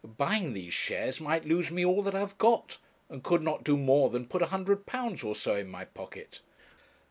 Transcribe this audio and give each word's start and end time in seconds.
'Buying 0.03 0.53
these 0.53 0.73
shares 0.73 1.21
might 1.21 1.45
lose 1.45 1.69
me 1.69 1.85
all 1.85 2.01
that 2.01 2.15
I 2.15 2.21
have 2.21 2.35
got, 2.39 2.79
and 3.07 3.23
could 3.23 3.43
not 3.43 3.63
do 3.63 3.77
more 3.77 4.09
than 4.09 4.25
put 4.25 4.41
a 4.41 4.47
hundred 4.47 4.87
pounds 4.87 5.23
or 5.23 5.35
so 5.35 5.53
in 5.53 5.67
my 5.69 5.85
pocket.' 5.85 6.41